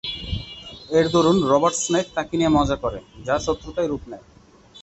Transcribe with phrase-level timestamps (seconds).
[0.91, 4.25] এর দরুন Robert Snake তাকে নিয়ে মজা করে, যা শত্রুতায় রুপ নেয়।